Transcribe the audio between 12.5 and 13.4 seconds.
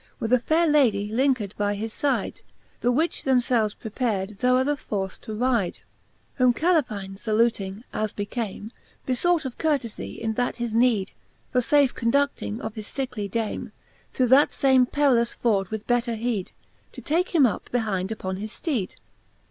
of his fickely